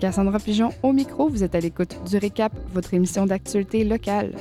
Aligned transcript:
Cassandra 0.00 0.38
Pigeon 0.38 0.70
au 0.82 0.94
micro, 0.94 1.28
vous 1.28 1.44
êtes 1.44 1.54
à 1.54 1.60
l'écoute 1.60 1.94
du 2.08 2.16
Récap, 2.16 2.52
votre 2.72 2.94
émission 2.94 3.26
d'actualité 3.26 3.84
locale. 3.84 4.34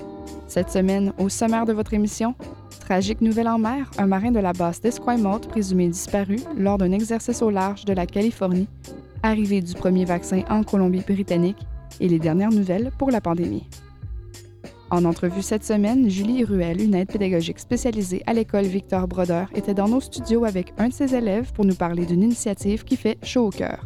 Cette 0.47 0.71
semaine, 0.71 1.11
au 1.17 1.27
sommaire 1.27 1.65
de 1.65 1.73
votre 1.73 1.93
émission, 1.93 2.33
tragique 2.79 3.19
nouvelle 3.19 3.49
en 3.49 3.57
mer, 3.57 3.91
un 3.97 4.07
marin 4.07 4.31
de 4.31 4.39
la 4.39 4.53
base 4.53 4.79
d'Esquimalt 4.79 5.49
présumé 5.49 5.89
disparu 5.89 6.37
lors 6.57 6.77
d'un 6.77 6.93
exercice 6.93 7.41
au 7.41 7.49
large 7.49 7.83
de 7.83 7.91
la 7.91 8.05
Californie, 8.05 8.69
arrivée 9.21 9.59
du 9.59 9.73
premier 9.73 10.05
vaccin 10.05 10.43
en 10.49 10.63
Colombie-Britannique 10.63 11.67
et 11.99 12.07
les 12.07 12.19
dernières 12.19 12.51
nouvelles 12.51 12.91
pour 12.97 13.11
la 13.11 13.19
pandémie. 13.19 13.67
En 14.91 15.03
entrevue 15.03 15.41
cette 15.41 15.65
semaine, 15.65 16.09
Julie 16.09 16.45
Ruel, 16.45 16.81
une 16.81 16.95
aide 16.95 17.11
pédagogique 17.11 17.59
spécialisée 17.59 18.23
à 18.25 18.33
l'école 18.33 18.65
Victor 18.65 19.09
Brodeur, 19.09 19.49
était 19.53 19.73
dans 19.73 19.89
nos 19.89 19.99
studios 19.99 20.45
avec 20.45 20.73
un 20.77 20.87
de 20.87 20.93
ses 20.93 21.13
élèves 21.15 21.51
pour 21.51 21.65
nous 21.65 21.75
parler 21.75 22.05
d'une 22.05 22.23
initiative 22.23 22.85
qui 22.85 22.95
fait 22.95 23.17
chaud 23.21 23.47
au 23.47 23.51
cœur. 23.51 23.85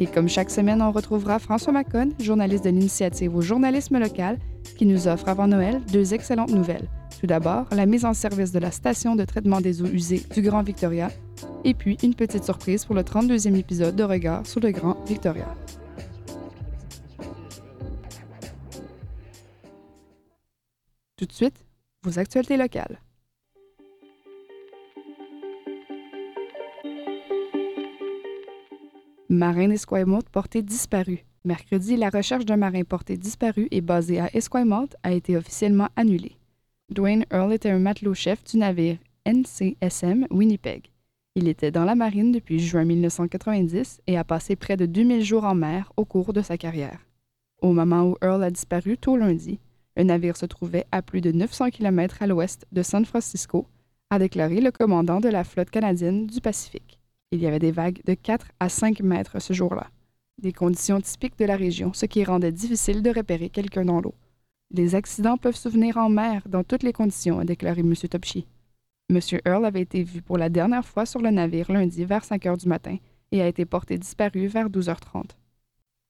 Et 0.00 0.06
comme 0.06 0.30
chaque 0.30 0.50
semaine, 0.50 0.80
on 0.80 0.92
retrouvera 0.92 1.38
François 1.38 1.74
Macon, 1.74 2.08
journaliste 2.18 2.64
de 2.64 2.70
l'initiative 2.70 3.36
au 3.36 3.42
journalisme 3.42 3.98
local, 3.98 4.38
qui 4.78 4.86
nous 4.86 5.06
offre 5.06 5.28
avant 5.28 5.46
Noël 5.46 5.82
deux 5.92 6.14
excellentes 6.14 6.52
nouvelles. 6.52 6.88
Tout 7.20 7.26
d'abord, 7.26 7.66
la 7.70 7.84
mise 7.84 8.06
en 8.06 8.14
service 8.14 8.50
de 8.50 8.58
la 8.58 8.70
station 8.70 9.14
de 9.14 9.26
traitement 9.26 9.60
des 9.60 9.82
eaux 9.82 9.86
usées 9.86 10.22
du 10.32 10.40
Grand 10.40 10.62
Victoria, 10.62 11.10
et 11.64 11.74
puis 11.74 11.98
une 12.02 12.14
petite 12.14 12.44
surprise 12.44 12.86
pour 12.86 12.94
le 12.94 13.02
32e 13.02 13.54
épisode 13.54 13.94
de 13.94 14.02
Regard 14.02 14.46
sur 14.46 14.60
le 14.60 14.70
Grand 14.70 14.96
Victoria. 15.04 15.54
Tout 21.18 21.26
de 21.26 21.32
suite, 21.32 21.66
vos 22.04 22.18
actualités 22.18 22.56
locales. 22.56 22.98
Marin 29.32 29.68
d'Esquimalt 29.68 30.28
porté 30.28 30.60
disparu. 30.60 31.24
Mercredi, 31.44 31.96
la 31.96 32.10
recherche 32.10 32.44
d'un 32.44 32.56
marin 32.56 32.82
porté 32.82 33.16
disparu 33.16 33.68
et 33.70 33.80
basé 33.80 34.18
à 34.18 34.28
Esquimalt 34.34 34.96
a 35.04 35.12
été 35.12 35.36
officiellement 35.36 35.86
annulée. 35.94 36.36
Dwayne 36.88 37.24
Earl 37.30 37.52
était 37.52 37.70
un 37.70 37.78
matelot-chef 37.78 38.42
du 38.42 38.56
navire 38.56 38.98
NCSM 39.24 40.26
Winnipeg. 40.32 40.88
Il 41.36 41.46
était 41.46 41.70
dans 41.70 41.84
la 41.84 41.94
marine 41.94 42.32
depuis 42.32 42.58
juin 42.58 42.84
1990 42.84 44.00
et 44.08 44.18
a 44.18 44.24
passé 44.24 44.56
près 44.56 44.76
de 44.76 44.86
2000 44.86 45.22
jours 45.22 45.44
en 45.44 45.54
mer 45.54 45.92
au 45.96 46.04
cours 46.04 46.32
de 46.32 46.42
sa 46.42 46.58
carrière. 46.58 46.98
Au 47.62 47.72
moment 47.72 48.02
où 48.02 48.16
Earl 48.22 48.42
a 48.42 48.50
disparu 48.50 48.98
tôt 48.98 49.16
lundi, 49.16 49.60
le 49.96 50.02
navire 50.02 50.36
se 50.36 50.46
trouvait 50.46 50.86
à 50.90 51.02
plus 51.02 51.20
de 51.20 51.30
900 51.30 51.70
km 51.70 52.20
à 52.20 52.26
l'ouest 52.26 52.66
de 52.72 52.82
San 52.82 53.04
Francisco, 53.04 53.68
a 54.10 54.18
déclaré 54.18 54.60
le 54.60 54.72
commandant 54.72 55.20
de 55.20 55.28
la 55.28 55.44
flotte 55.44 55.70
canadienne 55.70 56.26
du 56.26 56.40
Pacifique. 56.40 56.99
Il 57.32 57.40
y 57.40 57.46
avait 57.46 57.60
des 57.60 57.70
vagues 57.70 58.00
de 58.04 58.14
4 58.14 58.48
à 58.58 58.68
5 58.68 59.00
mètres 59.02 59.40
ce 59.40 59.52
jour-là. 59.52 59.88
Des 60.42 60.52
conditions 60.52 61.00
typiques 61.00 61.38
de 61.38 61.44
la 61.44 61.54
région, 61.54 61.92
ce 61.92 62.06
qui 62.06 62.24
rendait 62.24 62.50
difficile 62.50 63.02
de 63.02 63.10
repérer 63.10 63.50
quelqu'un 63.50 63.84
dans 63.84 64.00
l'eau. 64.00 64.14
Les 64.72 64.96
accidents 64.96 65.36
peuvent 65.36 65.56
survenir 65.56 65.96
en 65.96 66.08
mer 66.08 66.42
dans 66.48 66.64
toutes 66.64 66.82
les 66.82 66.92
conditions, 66.92 67.38
a 67.38 67.44
déclaré 67.44 67.82
M. 67.82 67.94
Topchi. 67.94 68.46
M. 69.10 69.20
Earl 69.44 69.64
avait 69.64 69.82
été 69.82 70.02
vu 70.02 70.22
pour 70.22 70.38
la 70.38 70.48
dernière 70.48 70.84
fois 70.84 71.06
sur 71.06 71.20
le 71.20 71.30
navire 71.30 71.70
lundi 71.70 72.04
vers 72.04 72.24
5 72.24 72.46
heures 72.46 72.56
du 72.56 72.66
matin 72.66 72.96
et 73.30 73.40
a 73.40 73.46
été 73.46 73.64
porté 73.64 73.96
disparu 73.96 74.48
vers 74.48 74.68
12h30. 74.68 75.30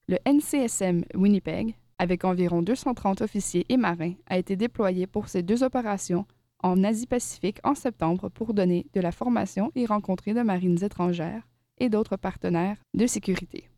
Le 0.08 0.16
NCSM 0.24 1.04
Winnipeg, 1.14 1.74
avec 1.98 2.24
environ 2.24 2.62
230 2.62 3.20
officiers 3.20 3.66
et 3.68 3.76
marins, 3.76 4.14
a 4.26 4.38
été 4.38 4.56
déployé 4.56 5.06
pour 5.06 5.28
ces 5.28 5.42
deux 5.42 5.62
opérations 5.64 6.24
en 6.62 6.84
Asie-Pacifique 6.84 7.60
en 7.64 7.74
septembre 7.74 8.28
pour 8.28 8.54
donner 8.54 8.86
de 8.94 9.00
la 9.00 9.12
formation 9.12 9.72
et 9.74 9.86
rencontrer 9.86 10.34
de 10.34 10.42
marines 10.42 10.82
étrangères 10.82 11.46
et 11.78 11.88
d'autres 11.88 12.16
partenaires 12.16 12.76
de 12.94 13.06
sécurité. 13.06 13.68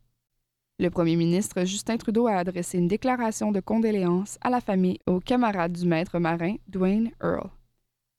Le 0.79 0.89
premier 0.89 1.15
ministre 1.15 1.63
Justin 1.65 1.97
Trudeau 1.97 2.27
a 2.27 2.37
adressé 2.37 2.77
une 2.77 2.87
déclaration 2.87 3.51
de 3.51 3.59
condoléances 3.59 4.37
à 4.41 4.49
la 4.49 4.59
famille 4.59 4.99
et 5.07 5.11
aux 5.11 5.19
camarades 5.19 5.73
du 5.73 5.87
maître 5.87 6.19
marin 6.19 6.55
Dwayne 6.67 7.11
Earl. 7.21 7.49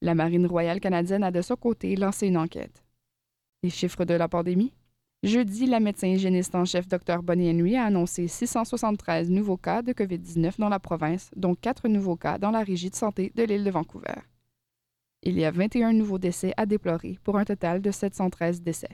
La 0.01 0.15
Marine 0.15 0.47
royale 0.47 0.81
canadienne 0.81 1.25
a 1.25 1.31
de 1.31 1.43
son 1.43 1.57
côté 1.57 1.97
lancé 1.97 2.29
une 2.29 2.37
enquête. 2.37 2.85
Les 3.63 3.71
chiffres 3.71 4.05
de 4.05 4.15
la 4.15 4.29
pandémie? 4.29 4.73
Jeudi, 5.25 5.67
la 5.67 5.81
médecin 5.81 6.09
hygiéniste 6.09 6.55
en 6.55 6.67
chef 6.67 6.87
Dr 6.87 7.23
Bonnie 7.23 7.51
Henry 7.51 7.77
a 7.77 7.85
annoncé 7.85 8.29
673 8.29 9.31
nouveaux 9.31 9.57
cas 9.57 9.81
de 9.81 9.93
COVID-19 9.93 10.59
dans 10.59 10.69
la 10.69 10.79
province, 10.79 11.31
dont 11.35 11.55
quatre 11.55 11.89
nouveaux 11.89 12.17
cas 12.17 12.37
dans 12.37 12.51
la 12.51 12.63
régie 12.63 12.91
de 12.91 12.95
santé 12.95 13.33
de 13.35 13.43
l'île 13.43 13.65
de 13.65 13.71
Vancouver. 13.71 14.21
Il 15.27 15.39
y 15.39 15.47
a 15.47 15.51
21 15.51 15.95
nouveaux 15.95 16.19
décès 16.19 16.53
à 16.59 16.67
déplorer 16.67 17.19
pour 17.25 17.39
un 17.39 17.47
total 17.47 17.81
de 17.81 17.91
713 17.91 18.61
décès. 18.61 18.91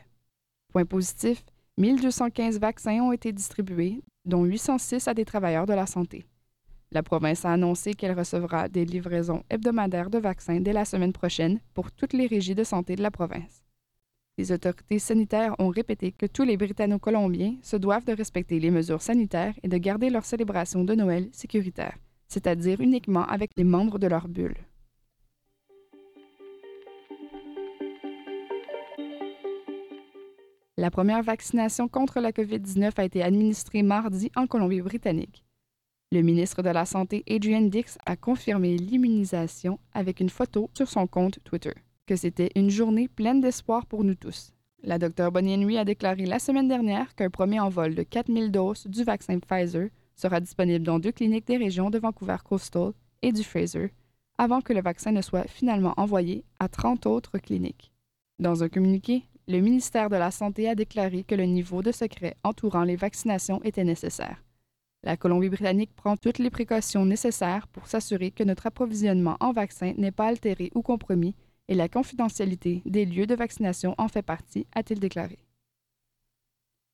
Point 0.73 0.85
positif, 0.85 1.43
1215 1.77 2.61
vaccins 2.61 3.01
ont 3.01 3.11
été 3.11 3.33
distribués, 3.33 4.01
dont 4.25 4.45
806 4.45 5.09
à 5.09 5.15
des 5.15 5.25
travailleurs 5.25 5.67
de 5.67 5.73
la 5.73 5.87
santé. 5.87 6.25
La 6.93 7.03
province 7.03 7.45
a 7.45 7.53
annoncé 7.53 7.95
qu'elle 7.95 8.17
recevra 8.17 8.69
des 8.69 8.85
livraisons 8.85 9.43
hebdomadaires 9.51 10.09
de 10.09 10.19
vaccins 10.19 10.61
dès 10.61 10.73
la 10.73 10.85
semaine 10.85 11.13
prochaine 11.13 11.59
pour 11.75 11.91
toutes 11.91 12.13
les 12.13 12.29
régies 12.29 12.55
de 12.55 12.63
santé 12.63 12.95
de 12.95 13.03
la 13.03 13.11
province. 13.11 13.65
Les 14.39 14.53
autorités 14.53 15.01
sanitaires 15.01 15.57
ont 15.59 15.71
répété 15.71 16.13
que 16.13 16.27
tous 16.27 16.45
les 16.45 16.57
Britanno-Colombiens 16.57 17.57
se 17.61 17.77
doivent 17.77 18.05
de 18.05 18.13
respecter 18.13 18.61
les 18.61 18.71
mesures 18.71 19.03
sanitaires 19.03 19.55
et 19.65 19.69
de 19.69 19.79
garder 19.79 20.11
leur 20.11 20.25
célébration 20.25 20.85
de 20.85 20.95
Noël 20.95 21.29
sécuritaire, 21.33 21.99
c'est-à-dire 22.29 22.81
uniquement 22.81 23.27
avec 23.27 23.51
les 23.57 23.65
membres 23.65 23.99
de 23.99 24.07
leur 24.07 24.29
bulle. 24.29 24.57
La 30.81 30.91
première 30.91 31.23
vaccination 31.23 31.89
contre 31.89 32.21
la 32.21 32.33
COVID-19 32.33 32.93
a 32.97 33.05
été 33.05 33.23
administrée 33.23 33.83
mardi 33.83 34.33
en 34.35 34.47
Colombie-Britannique. 34.47 35.45
Le 36.11 36.23
ministre 36.23 36.63
de 36.63 36.71
la 36.71 36.87
Santé, 36.87 37.23
Adrian 37.29 37.67
Dix, 37.67 37.99
a 38.07 38.17
confirmé 38.17 38.79
l'immunisation 38.79 39.79
avec 39.93 40.21
une 40.21 40.31
photo 40.31 40.71
sur 40.73 40.89
son 40.89 41.07
compte 41.07 41.39
Twitter, 41.45 41.75
que 42.07 42.17
c'était 42.17 42.49
une 42.57 42.71
journée 42.71 43.09
pleine 43.09 43.43
d'espoir 43.43 43.85
pour 43.85 44.05
nous 44.05 44.15
tous. 44.15 44.55
La 44.83 44.99
Dr 44.99 45.31
Bonnie 45.31 45.55
Henry 45.55 45.77
a 45.77 45.85
déclaré 45.85 46.25
la 46.25 46.39
semaine 46.39 46.69
dernière 46.69 47.15
qu'un 47.15 47.29
premier 47.29 47.61
envol 47.61 47.95
de 47.95 48.03
4000 48.03 48.51
doses 48.51 48.87
du 48.87 49.05
vaccin 49.05 49.39
Pfizer 49.39 49.91
sera 50.17 50.41
disponible 50.41 50.87
dans 50.87 50.99
deux 50.99 51.13
cliniques 51.13 51.47
des 51.47 51.59
régions 51.59 51.91
de 51.91 51.99
Vancouver 51.99 52.39
Coastal 52.43 52.93
et 53.21 53.33
du 53.33 53.45
Fraser, 53.45 53.93
avant 54.39 54.63
que 54.63 54.73
le 54.73 54.81
vaccin 54.81 55.13
ne 55.13 55.21
soit 55.21 55.47
finalement 55.47 55.93
envoyé 55.99 56.43
à 56.59 56.69
30 56.69 57.05
autres 57.05 57.37
cliniques. 57.37 57.93
Dans 58.39 58.65
un 58.65 58.71
communiqué, 58.71 59.27
le 59.51 59.61
ministère 59.61 60.09
de 60.09 60.17
la 60.17 60.31
Santé 60.31 60.69
a 60.69 60.77
déclaré 60.77 61.25
que 61.25 61.35
le 61.35 61.45
niveau 61.45 61.83
de 61.83 61.91
secret 61.91 62.37
entourant 62.45 62.85
les 62.85 62.95
vaccinations 62.95 63.61
était 63.65 63.85
nécessaire. 63.85 64.45
La 65.03 65.17
Colombie-Britannique 65.17 65.95
prend 65.97 66.17
toutes 66.17 66.39
les 66.39 66.51
précautions 66.51 67.05
nécessaires 67.05 67.67
pour 67.69 67.89
s'assurer 67.89 68.31
que 68.31 68.45
notre 68.45 68.67
approvisionnement 68.67 69.37
en 69.41 69.53
vaccins 69.53 69.95
n'est 69.97 70.13
pas 70.13 70.27
altéré 70.27 70.71
ou 70.75 70.83
compromis 70.83 71.35
et 71.69 71.75
la 71.75 71.89
confidentialité 71.89 72.83
des 72.85 73.05
lieux 73.05 73.27
de 73.27 73.35
vaccination 73.35 73.95
en 73.99 74.09
fait 74.09 74.23
partie, 74.23 74.67
a-t-il 74.73 75.01
déclaré. 75.01 75.39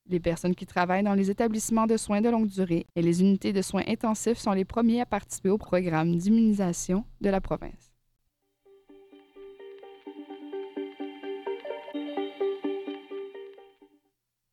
Les 0.08 0.20
personnes 0.20 0.54
qui 0.54 0.66
travaillent 0.66 1.02
dans 1.02 1.14
les 1.14 1.30
établissements 1.30 1.86
de 1.86 1.96
soins 1.96 2.20
de 2.20 2.28
longue 2.30 2.46
durée 2.46 2.86
et 2.94 3.02
les 3.02 3.20
unités 3.20 3.52
de 3.52 3.62
soins 3.62 3.84
intensifs 3.86 4.38
sont 4.38 4.52
les 4.52 4.64
premiers 4.64 5.00
à 5.00 5.06
participer 5.06 5.50
au 5.50 5.58
programme 5.58 6.16
d'immunisation 6.16 7.04
de 7.20 7.28
la 7.28 7.40
province. 7.40 7.85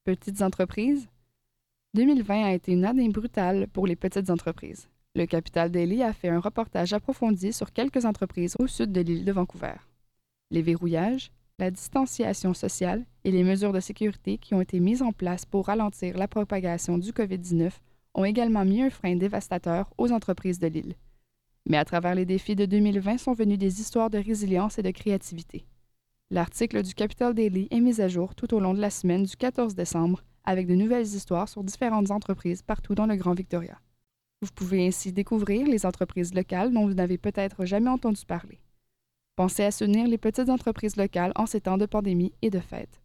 Petites 0.06 0.42
entreprises. 0.42 1.08
2020 1.94 2.44
a 2.44 2.54
été 2.54 2.74
une 2.74 2.84
année 2.84 3.08
brutale 3.08 3.68
pour 3.70 3.88
les 3.88 3.96
petites 3.96 4.30
entreprises. 4.30 4.90
Le 5.16 5.26
Capital 5.26 5.72
Daily 5.72 6.04
a 6.04 6.12
fait 6.12 6.28
un 6.28 6.42
reportage 6.42 6.92
approfondi 6.92 7.54
sur 7.54 7.72
quelques 7.72 8.04
entreprises 8.04 8.58
au 8.60 8.68
sud 8.68 8.92
de 8.92 9.00
l'île 9.00 9.24
de 9.24 9.32
Vancouver. 9.32 9.76
Les 10.52 10.62
verrouillages, 10.62 11.32
la 11.58 11.72
distanciation 11.72 12.54
sociale 12.54 13.06
et 13.24 13.32
les 13.32 13.46
mesures 13.46 13.72
de 13.72 13.80
sécurité 13.80 14.38
qui 14.38 14.54
ont 14.54 14.60
été 14.60 14.82
mises 14.82 15.02
en 15.02 15.14
place 15.14 15.46
pour 15.46 15.68
ralentir 15.68 16.18
la 16.18 16.28
propagation 16.28 16.98
du 16.98 17.14
COVID-19 17.14 17.72
ont 18.16 18.26
également 18.26 18.66
mis 18.66 18.82
un 18.82 18.90
frein 18.90 19.16
dévastateur 19.16 19.94
aux 19.98 20.12
entreprises 20.12 20.60
de 20.60 20.68
l'île. 20.68 20.96
Mais 21.66 21.78
à 21.78 21.86
travers 21.86 22.14
les 22.14 22.26
défis 22.26 22.58
de 22.58 22.66
2020 22.66 23.20
sont 23.20 23.32
venues 23.32 23.58
des 23.58 23.80
histoires 23.80 24.10
de 24.10 24.18
résilience 24.18 24.78
et 24.78 24.84
de 24.84 24.92
créativité. 24.92 25.66
L'article 26.34 26.82
du 26.82 26.96
Capital 26.96 27.36
Daily 27.36 27.68
est 27.70 27.80
mis 27.80 28.02
à 28.02 28.08
jour 28.08 28.34
tout 28.34 28.56
au 28.56 28.60
long 28.60 28.74
de 28.74 28.82
la 28.82 28.90
semaine 28.90 29.22
du 29.22 29.38
14 29.38 29.76
décembre 29.76 30.24
avec 30.44 30.66
de 30.66 30.74
nouvelles 30.74 31.06
histoires 31.06 31.48
sur 31.48 31.64
différentes 31.64 32.10
entreprises 32.10 32.64
partout 32.64 32.96
dans 32.96 33.06
le 33.06 33.16
Grand 33.16 33.36
Victoria. 33.36 33.80
Vous 34.42 34.50
pouvez 34.56 34.88
ainsi 34.88 35.14
découvrir 35.14 35.68
les 35.68 35.86
entreprises 35.86 36.34
locales 36.34 36.74
dont 36.74 36.88
vous 36.88 36.96
n'avez 36.96 37.20
peut-être 37.20 37.66
jamais 37.66 37.92
entendu 37.92 38.26
parler. 38.26 38.60
Pensez 39.36 39.64
à 39.64 39.70
soutenir 39.70 40.08
les 40.08 40.18
petites 40.18 40.50
entreprises 40.50 40.96
locales 40.96 41.34
en 41.36 41.46
ces 41.46 41.62
temps 41.62 41.78
de 41.78 41.86
pandémie 41.86 42.34
et 42.42 42.50
de 42.50 42.60
fête. 42.60 43.04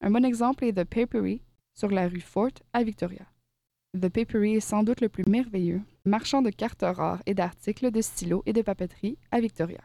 Un 0.00 0.10
bon 0.10 0.24
exemple 0.24 0.64
est 0.64 0.72
The 0.72 0.82
Papery 0.82 1.42
sur 1.76 1.92
la 1.92 2.08
rue 2.08 2.22
Fort 2.22 2.58
à 2.72 2.82
Victoria. 2.82 3.24
The 3.96 4.08
Papery 4.08 4.56
est 4.56 4.68
sans 4.68 4.82
doute 4.82 5.00
le 5.00 5.08
plus 5.08 5.24
merveilleux 5.28 5.82
marchand 6.04 6.42
de 6.42 6.50
cartes 6.50 6.82
rares 6.82 7.22
et 7.26 7.34
d'articles 7.34 7.92
de 7.92 8.00
stylos 8.00 8.42
et 8.46 8.52
de 8.52 8.62
papeterie 8.62 9.16
à 9.30 9.38
Victoria. 9.38 9.82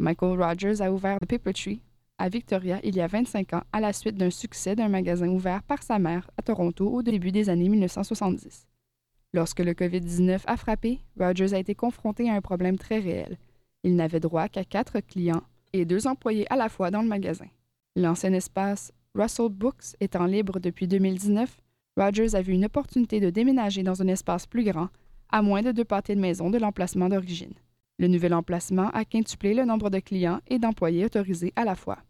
Michael 0.00 0.42
Rogers 0.42 0.82
a 0.82 0.92
ouvert 0.92 1.20
The 1.20 1.28
Paper 1.28 1.52
Tree 1.52 1.80
à 2.18 2.28
Victoria 2.28 2.80
il 2.82 2.96
y 2.96 3.00
a 3.00 3.06
25 3.06 3.54
ans 3.54 3.62
à 3.72 3.80
la 3.80 3.92
suite 3.92 4.16
d'un 4.16 4.30
succès 4.30 4.76
d'un 4.76 4.88
magasin 4.88 5.28
ouvert 5.28 5.62
par 5.62 5.82
sa 5.82 5.98
mère 5.98 6.30
à 6.36 6.42
Toronto 6.42 6.88
au 6.88 7.02
début 7.02 7.32
des 7.32 7.48
années 7.48 7.68
1970. 7.68 8.66
Lorsque 9.32 9.60
le 9.60 9.72
COVID-19 9.72 10.42
a 10.46 10.56
frappé, 10.56 11.00
Rogers 11.18 11.54
a 11.54 11.58
été 11.58 11.74
confronté 11.74 12.30
à 12.30 12.34
un 12.34 12.40
problème 12.40 12.78
très 12.78 13.00
réel. 13.00 13.38
Il 13.82 13.96
n'avait 13.96 14.20
droit 14.20 14.48
qu'à 14.48 14.64
quatre 14.64 15.00
clients 15.00 15.42
et 15.72 15.84
deux 15.84 16.06
employés 16.06 16.50
à 16.52 16.56
la 16.56 16.68
fois 16.68 16.90
dans 16.90 17.02
le 17.02 17.08
magasin. 17.08 17.48
L'ancien 17.96 18.32
espace 18.32 18.92
Russell 19.14 19.48
Books 19.48 19.96
étant 20.00 20.26
libre 20.26 20.60
depuis 20.60 20.86
2019, 20.86 21.60
Rogers 21.96 22.34
a 22.34 22.42
vu 22.42 22.52
une 22.52 22.64
opportunité 22.64 23.20
de 23.20 23.30
déménager 23.30 23.82
dans 23.82 24.02
un 24.02 24.08
espace 24.08 24.46
plus 24.46 24.64
grand, 24.64 24.88
à 25.30 25.42
moins 25.42 25.62
de 25.62 25.72
deux 25.72 25.84
pâtés 25.84 26.14
de 26.14 26.20
maison 26.20 26.50
de 26.50 26.58
l'emplacement 26.58 27.08
d'origine. 27.08 27.54
Le 28.04 28.08
nouvel 28.08 28.34
emplacement 28.34 28.90
a 28.90 29.06
quintuplé 29.06 29.54
le 29.54 29.64
nombre 29.64 29.88
de 29.88 29.98
clients 29.98 30.42
et 30.48 30.58
d'employés 30.58 31.06
autorisés 31.06 31.54
à 31.56 31.64
la 31.64 31.74
fois. 31.74 32.02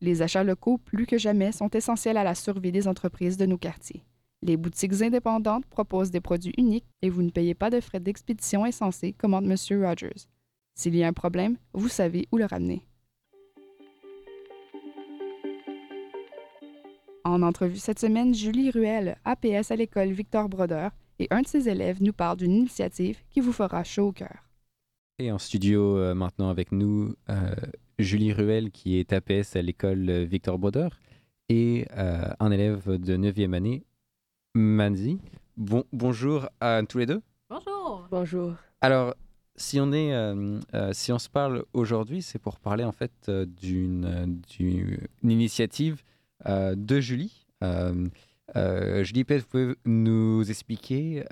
Les 0.00 0.22
achats 0.22 0.44
locaux, 0.44 0.78
plus 0.78 1.04
que 1.04 1.18
jamais, 1.18 1.50
sont 1.50 1.68
essentiels 1.70 2.16
à 2.16 2.22
la 2.22 2.36
survie 2.36 2.70
des 2.70 2.86
entreprises 2.86 3.36
de 3.36 3.44
nos 3.44 3.58
quartiers. 3.58 4.04
Les 4.40 4.56
boutiques 4.56 5.02
indépendantes 5.02 5.66
proposent 5.66 6.12
des 6.12 6.20
produits 6.20 6.54
uniques 6.56 6.86
et 7.02 7.10
vous 7.10 7.22
ne 7.22 7.30
payez 7.30 7.54
pas 7.54 7.70
de 7.70 7.80
frais 7.80 7.98
d'expédition 7.98 8.62
insensés, 8.62 9.12
commande 9.12 9.50
M. 9.50 9.56
Rogers. 9.84 10.28
S'il 10.76 10.94
y 10.94 11.02
a 11.02 11.08
un 11.08 11.12
problème, 11.12 11.56
vous 11.72 11.88
savez 11.88 12.28
où 12.30 12.36
le 12.36 12.44
ramener. 12.44 12.86
En 17.24 17.42
entrevue 17.42 17.78
cette 17.78 17.98
semaine, 17.98 18.32
Julie 18.32 18.70
Ruel, 18.70 19.16
APS 19.24 19.72
à 19.72 19.76
l'école 19.76 20.12
Victor 20.12 20.48
Brodeur, 20.48 20.92
et 21.18 21.26
un 21.32 21.42
de 21.42 21.48
ses 21.48 21.68
élèves 21.68 22.00
nous 22.00 22.12
parle 22.12 22.36
d'une 22.36 22.54
initiative 22.54 23.18
qui 23.28 23.40
vous 23.40 23.52
fera 23.52 23.82
chaud 23.82 24.06
au 24.06 24.12
cœur. 24.12 24.49
Et 25.20 25.30
en 25.30 25.38
studio 25.38 25.98
euh, 25.98 26.14
maintenant 26.14 26.48
avec 26.48 26.72
nous, 26.72 27.14
euh, 27.28 27.54
Julie 27.98 28.32
Ruel, 28.32 28.70
qui 28.70 28.96
est 28.96 29.12
APS 29.12 29.54
à 29.54 29.60
l'école 29.60 30.10
Victor 30.24 30.58
Brodeur, 30.58 30.98
et 31.50 31.86
euh, 31.98 32.24
un 32.40 32.50
élève 32.50 32.88
de 32.96 33.18
9e 33.18 33.52
année, 33.52 33.84
Manzi. 34.54 35.20
Bon, 35.58 35.84
bonjour 35.92 36.48
à 36.58 36.80
tous 36.88 36.96
les 36.96 37.04
deux. 37.04 37.20
Bonjour. 37.50 38.08
Bonjour. 38.10 38.54
Alors, 38.80 39.14
si 39.56 39.78
on, 39.78 39.92
est, 39.92 40.14
si 40.94 41.12
on 41.12 41.18
se 41.18 41.28
parle 41.28 41.66
aujourd'hui, 41.74 42.22
c'est 42.22 42.38
pour 42.38 42.58
parler 42.58 42.84
en 42.84 42.92
fait 42.92 43.30
d'une 43.30 44.40
initiative 45.22 46.02
de 46.48 47.00
Julie. 47.00 47.44
Julie, 47.60 49.24
peut-être 49.24 49.42
vous 49.42 49.48
pouvez 49.50 49.74
nous 49.84 50.50
expliquer 50.50 51.24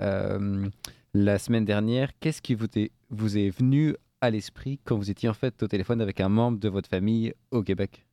la 1.25 1.39
semaine 1.39 1.65
dernière, 1.65 2.11
qu'est-ce 2.21 2.41
qui 2.41 2.55
vous 2.55 2.67
est, 2.77 2.93
vous 3.11 3.37
est 3.37 3.51
venu 3.51 3.97
à 4.21 4.31
l'esprit 4.31 4.79
quand 4.85 4.97
vous 4.97 5.11
étiez 5.11 5.29
en 5.29 5.35
fait 5.35 5.63
au 5.63 5.67
téléphone 5.67 6.01
avec 6.01 6.21
un 6.21 6.29
membre 6.29 6.59
de 6.59 6.69
votre 6.69 6.89
famille 6.89 7.35
au 7.51 7.63
Québec? 7.63 8.07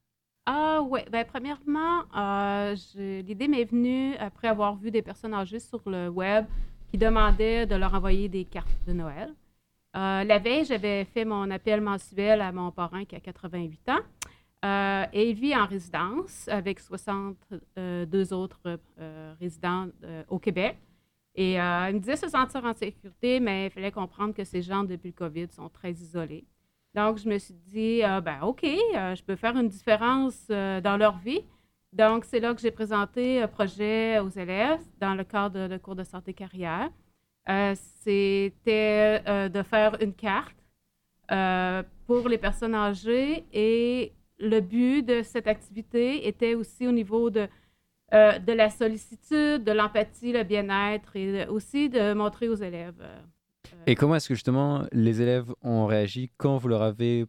Ah 0.48 0.82
oui, 0.82 1.02
ben, 1.12 1.24
premièrement, 1.26 2.04
euh, 2.18 2.76
l'idée 2.96 3.48
m'est 3.48 3.66
venue 3.66 4.16
après 4.16 4.48
avoir 4.48 4.76
vu 4.76 4.90
des 4.90 5.04
personnes 5.04 5.34
âgées 5.34 5.60
sur 5.60 5.82
le 5.86 6.10
web 6.10 6.46
qui 6.92 6.98
demandaient 6.98 7.68
de 7.68 7.76
leur 7.76 7.94
envoyer 7.94 8.28
des 8.28 8.46
cartes 8.46 8.86
de 8.88 8.94
Noël. 8.94 9.34
Euh, 9.96 10.24
la 10.24 10.40
veille, 10.40 10.66
j'avais 10.66 11.06
fait 11.06 11.26
mon 11.26 11.50
appel 11.52 11.82
mensuel 11.82 12.42
à 12.42 12.52
mon 12.52 12.72
parrain 12.72 13.06
qui 13.06 13.16
a 13.16 13.20
88 13.20 13.90
ans. 13.90 14.00
Euh, 14.66 15.06
et 15.14 15.30
il 15.30 15.36
vit 15.36 15.56
en 15.56 15.68
résidence 15.68 16.48
avec 16.48 16.80
62 16.80 18.34
autres 18.34 18.80
résidents 19.40 19.88
au 20.28 20.40
Québec. 20.40 20.78
Et 21.36 21.60
euh, 21.60 21.90
il 21.90 21.96
me 21.96 22.00
disait 22.00 22.16
se 22.16 22.30
sentir 22.30 22.64
en 22.64 22.74
sécurité, 22.74 23.42
mais 23.42 23.66
il 23.66 23.70
fallait 23.70 23.92
comprendre 23.92 24.34
que 24.34 24.46
ces 24.46 24.62
gens, 24.62 24.84
depuis 24.84 25.10
le 25.10 25.14
COVID, 25.14 25.48
sont 25.52 25.70
très 25.70 25.92
isolés. 25.92 26.46
Donc, 26.94 27.18
je 27.18 27.28
me 27.28 27.38
suis 27.38 27.54
dit, 27.54 28.02
euh, 28.04 28.22
ben 28.22 28.42
OK, 28.42 28.64
euh, 28.64 29.16
je 29.16 29.22
peux 29.22 29.36
faire 29.36 29.58
une 29.58 29.68
différence 29.68 30.48
dans 30.48 30.98
leur 30.98 31.18
vie. 31.18 31.42
Donc, 31.92 32.24
c'est 32.24 32.40
là 32.40 32.54
que 32.54 32.62
j'ai 32.62 32.72
présenté 32.72 33.42
un 33.42 33.50
projet 33.50 34.20
aux 34.20 34.30
élèves 34.30 34.82
dans 35.00 35.14
le 35.14 35.26
cadre 35.26 35.68
de, 35.68 35.78
cours 35.78 35.96
de 35.96 36.04
santé 36.04 36.34
carrière. 36.34 36.90
C'était 37.76 39.50
de 39.50 39.64
faire 39.64 39.96
une 40.02 40.14
carte 40.14 40.56
pour 42.08 42.28
les 42.28 42.38
personnes 42.38 42.76
âgées 42.76 43.46
et 43.54 44.14
le 44.40 44.60
but 44.60 45.04
de 45.04 45.22
cette 45.22 45.48
activité 45.48 46.28
était 46.28 46.56
aussi 46.56 46.88
au 46.88 46.92
niveau 46.92 47.30
de 47.30 47.48
euh, 48.14 48.38
de 48.38 48.54
la 48.54 48.70
sollicitude, 48.70 49.64
de 49.64 49.72
l'empathie, 49.72 50.32
le 50.32 50.44
bien-être 50.44 51.16
et 51.16 51.48
aussi 51.48 51.90
de 51.90 52.14
montrer 52.14 52.48
aux 52.50 52.56
élèves. 52.56 53.02
Euh, 53.02 53.22
et 53.88 53.96
comment 53.96 54.16
est-ce 54.16 54.30
que 54.30 54.36
justement 54.36 54.84
les 54.92 55.22
élèves 55.22 55.52
ont 55.64 55.88
réagi 55.88 56.32
quand 56.38 56.58
vous 56.58 56.68
leur 56.68 56.84
avez 56.84 57.26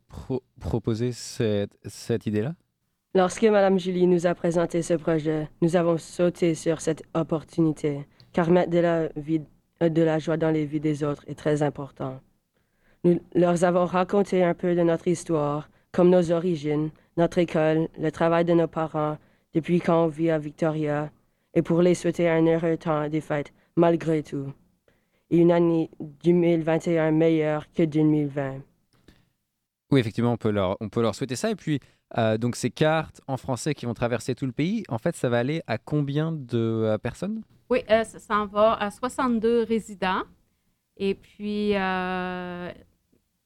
proposé 0.60 1.12
cette, 1.12 1.76
cette 1.84 2.26
idée-là? 2.26 2.54
Lorsque 3.14 3.44
Mme 3.44 3.78
Julie 3.78 4.06
nous 4.06 4.26
a 4.26 4.34
présenté 4.34 4.82
ce 4.82 4.92
projet, 4.92 5.48
nous 5.62 5.76
avons 5.76 5.96
sauté 5.96 6.54
sur 6.54 6.82
cette 6.82 7.02
opportunité, 7.14 8.06
car 8.34 8.50
mettre 8.50 8.70
de 8.70 8.78
la, 8.78 9.08
vie, 9.16 9.40
euh, 9.82 9.88
de 9.88 10.02
la 10.02 10.18
joie 10.18 10.36
dans 10.36 10.50
les 10.50 10.66
vies 10.66 10.80
des 10.80 11.02
autres 11.02 11.24
est 11.26 11.38
très 11.38 11.62
important. 11.62 12.20
Nous 13.04 13.18
leur 13.34 13.64
avons 13.64 13.86
raconté 13.86 14.44
un 14.44 14.52
peu 14.52 14.74
de 14.74 14.82
notre 14.82 15.08
histoire, 15.08 15.70
comme 15.92 16.10
nos 16.10 16.30
origines, 16.32 16.90
notre 17.16 17.38
école, 17.38 17.88
le 17.98 18.10
travail 18.10 18.44
de 18.44 18.52
nos 18.52 18.66
parents 18.66 19.16
depuis 19.56 19.80
qu'on 19.80 20.06
vit 20.06 20.28
à 20.28 20.38
Victoria 20.38 21.10
et 21.54 21.62
pour 21.62 21.80
les 21.80 21.94
souhaiter 21.94 22.28
un 22.28 22.44
heureux 22.46 22.76
temps 22.76 23.08
des 23.08 23.22
fêtes 23.22 23.54
malgré 23.74 24.22
tout. 24.22 24.52
Et 25.30 25.38
une 25.38 25.50
année 25.50 25.90
2021 25.98 27.10
meilleure 27.12 27.72
que 27.72 27.82
2020. 27.82 28.60
Oui, 29.90 30.00
effectivement, 30.00 30.32
on 30.32 30.36
peut 30.36 30.50
leur, 30.50 30.76
on 30.80 30.90
peut 30.90 31.00
leur 31.00 31.14
souhaiter 31.14 31.36
ça. 31.36 31.50
Et 31.50 31.56
puis, 31.56 31.80
euh, 32.18 32.36
donc 32.36 32.54
ces 32.54 32.68
cartes 32.68 33.22
en 33.26 33.38
français 33.38 33.72
qui 33.72 33.86
vont 33.86 33.94
traverser 33.94 34.34
tout 34.34 34.44
le 34.44 34.52
pays, 34.52 34.84
en 34.90 34.98
fait, 34.98 35.16
ça 35.16 35.30
va 35.30 35.38
aller 35.38 35.62
à 35.66 35.78
combien 35.78 36.32
de 36.32 36.58
euh, 36.58 36.98
personnes? 36.98 37.42
Oui, 37.70 37.78
euh, 37.90 38.04
ça 38.04 38.18
s'en 38.18 38.44
va 38.44 38.74
à 38.74 38.90
62 38.90 39.62
résidents. 39.62 40.24
Et 40.98 41.14
puis, 41.14 41.72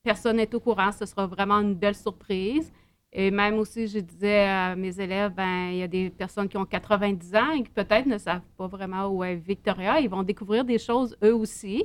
personne 0.02 0.36
n'est 0.36 0.52
au 0.56 0.60
courant. 0.60 0.90
Ce 0.90 1.06
sera 1.06 1.28
vraiment 1.28 1.60
une 1.60 1.76
belle 1.76 1.94
surprise. 1.94 2.72
Et 3.12 3.30
même 3.30 3.58
aussi, 3.58 3.88
je 3.88 3.98
disais 3.98 4.44
à 4.44 4.76
mes 4.76 5.00
élèves, 5.00 5.32
ben, 5.34 5.70
il 5.72 5.78
y 5.78 5.82
a 5.82 5.88
des 5.88 6.10
personnes 6.10 6.48
qui 6.48 6.56
ont 6.56 6.64
90 6.64 7.34
ans 7.34 7.50
et 7.52 7.62
qui 7.64 7.70
peut-être 7.70 8.06
ne 8.06 8.18
savent 8.18 8.46
pas 8.56 8.68
vraiment 8.68 9.08
où 9.08 9.24
est 9.24 9.34
Victoria. 9.34 10.00
Ils 10.00 10.08
vont 10.08 10.22
découvrir 10.22 10.64
des 10.64 10.78
choses 10.78 11.16
eux 11.24 11.34
aussi. 11.34 11.84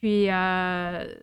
Puis, 0.00 0.28
euh, 0.30 1.14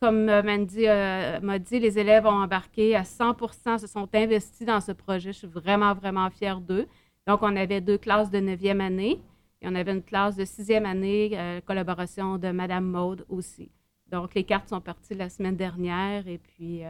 comme 0.00 0.24
Mandy 0.24 0.86
euh, 0.86 1.38
m'a 1.40 1.58
dit, 1.58 1.78
les 1.80 1.98
élèves 1.98 2.24
ont 2.24 2.42
embarqué 2.42 2.96
à 2.96 3.04
100 3.04 3.78
se 3.78 3.86
sont 3.86 4.08
investis 4.14 4.66
dans 4.66 4.80
ce 4.80 4.92
projet. 4.92 5.32
Je 5.32 5.38
suis 5.38 5.46
vraiment, 5.46 5.92
vraiment 5.92 6.30
fière 6.30 6.60
d'eux. 6.60 6.86
Donc, 7.26 7.42
on 7.42 7.54
avait 7.56 7.82
deux 7.82 7.98
classes 7.98 8.30
de 8.30 8.38
9e 8.38 8.80
année 8.80 9.20
et 9.60 9.68
on 9.68 9.74
avait 9.74 9.92
une 9.92 10.02
classe 10.02 10.34
de 10.34 10.46
6e 10.46 10.86
année, 10.86 11.32
euh, 11.34 11.60
collaboration 11.60 12.38
de 12.38 12.52
Madame 12.52 12.86
Maude 12.86 13.26
aussi. 13.28 13.70
Donc, 14.10 14.34
les 14.34 14.44
cartes 14.44 14.70
sont 14.70 14.80
parties 14.80 15.14
la 15.14 15.28
semaine 15.28 15.56
dernière 15.56 16.26
et 16.26 16.38
puis 16.38 16.84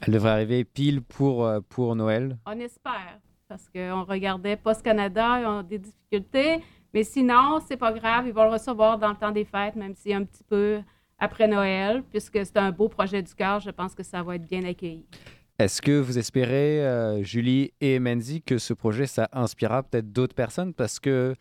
elle 0.00 0.14
devrait 0.14 0.30
arriver 0.30 0.64
pile 0.64 1.02
pour, 1.02 1.44
euh, 1.44 1.60
pour 1.68 1.94
Noël. 1.94 2.38
On 2.46 2.58
espère, 2.58 3.18
parce 3.48 3.68
qu'on 3.68 4.04
regardait 4.04 4.56
Post 4.56 4.82
Canada, 4.82 5.40
ils 5.40 5.46
ont 5.46 5.62
des 5.62 5.78
difficultés. 5.78 6.62
Mais 6.92 7.04
sinon, 7.04 7.60
c'est 7.66 7.76
pas 7.76 7.92
grave, 7.92 8.26
ils 8.26 8.32
vont 8.32 8.44
le 8.44 8.50
recevoir 8.50 8.98
dans 8.98 9.10
le 9.10 9.16
temps 9.16 9.30
des 9.30 9.44
fêtes, 9.44 9.76
même 9.76 9.94
si 9.94 10.12
un 10.12 10.24
petit 10.24 10.42
peu 10.42 10.80
après 11.18 11.46
Noël, 11.46 12.02
puisque 12.10 12.44
c'est 12.44 12.56
un 12.56 12.72
beau 12.72 12.88
projet 12.88 13.22
du 13.22 13.32
cœur, 13.34 13.60
je 13.60 13.70
pense 13.70 13.94
que 13.94 14.02
ça 14.02 14.22
va 14.22 14.34
être 14.36 14.46
bien 14.46 14.64
accueilli. 14.64 15.06
Est-ce 15.58 15.82
que 15.82 16.00
vous 16.00 16.18
espérez, 16.18 16.84
euh, 16.84 17.22
Julie 17.22 17.72
et 17.80 17.98
Menzi, 17.98 18.40
que 18.42 18.56
ce 18.56 18.72
projet, 18.72 19.06
ça 19.06 19.28
inspirera 19.32 19.82
peut-être 19.82 20.10
d'autres 20.10 20.34
personnes? 20.34 20.72
Parce 20.72 20.98
que 20.98 21.34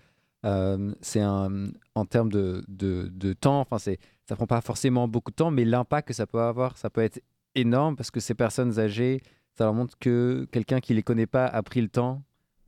euh, 0.46 0.94
c'est 1.02 1.22
un, 1.22 1.68
en 1.96 2.06
termes 2.06 2.30
de, 2.30 2.64
de, 2.68 3.10
de 3.12 3.34
temps, 3.34 3.62
enfin, 3.62 3.78
ça 3.80 4.36
prend 4.36 4.46
pas 4.46 4.62
forcément 4.62 5.08
beaucoup 5.08 5.32
de 5.32 5.36
temps, 5.36 5.52
mais 5.52 5.66
l'impact 5.66 6.10
que 6.10 6.14
ça 6.14 6.28
peut 6.28 6.42
avoir, 6.42 6.78
ça 6.78 6.90
peut 6.90 7.02
être 7.02 7.22
énorme 7.56 7.96
parce 7.96 8.12
que 8.12 8.20
ces 8.20 8.34
personnes 8.34 8.80
âgées, 8.80 9.22
ça 9.58 9.66
leur 9.66 9.74
montre 9.74 9.98
que 10.00 10.48
quelqu'un 10.52 10.80
qui 10.80 10.94
les 10.94 11.04
connaît 11.04 11.28
pas 11.28 11.46
a 11.46 11.62
pris 11.64 11.82
le 11.82 11.90
temps 11.90 12.22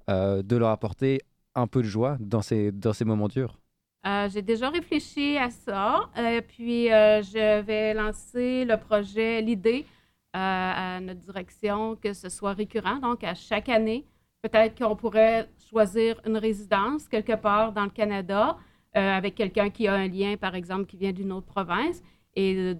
euh, 0.10 0.42
de 0.42 0.58
leur 0.58 0.70
apporter 0.70 1.22
un 1.56 1.68
peu 1.68 1.82
de 1.82 1.88
joie 1.88 2.18
dans 2.20 2.42
ces, 2.42 2.72
dans 2.72 2.94
ces 2.94 3.06
moments 3.06 3.28
durs. 3.28 3.58
Euh, 4.06 4.28
j'ai 4.30 4.42
déjà 4.42 4.70
réfléchi 4.70 5.38
à 5.38 5.50
ça, 5.52 6.10
euh, 6.18 6.42
puis 6.42 6.88
je 6.88 7.62
vais 7.62 7.94
lancer 7.94 8.66
le 8.66 8.78
projet, 8.78 9.42
l'idée 9.42 9.86
à 10.34 11.00
notre 11.02 11.20
direction 11.20 11.96
que 11.98 12.14
ce 12.14 12.30
soit 12.30 12.54
récurrent, 12.54 12.98
donc 12.98 13.24
à 13.24 13.36
chaque 13.36 13.70
année. 13.70 14.06
Peut-être 14.42 14.78
qu'on 14.78 14.96
pourrait 14.96 15.50
choisir 15.70 16.20
une 16.26 16.38
résidence 16.38 17.08
quelque 17.08 17.36
part 17.36 17.74
dans 17.74 17.84
le 17.84 17.90
Canada 17.90 18.58
avec 18.94 19.36
quelqu'un 19.36 19.70
qui 19.70 19.88
a 19.88 19.94
un 19.94 20.08
lien, 20.08 20.36
par 20.38 20.56
exemple, 20.56 20.86
qui 20.86 20.98
vient 20.98 21.12
d'une 21.12 21.32
autre 21.32 21.48
province 21.48 22.02
et 22.36 22.74